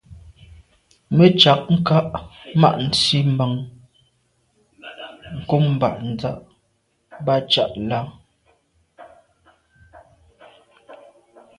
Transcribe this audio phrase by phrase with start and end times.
[1.15, 1.97] Me tshag nka’
[2.61, 3.53] ma’ nsi mban
[5.47, 5.89] kum ba’
[6.19, 6.31] z’a
[7.25, 7.99] ba tsha là.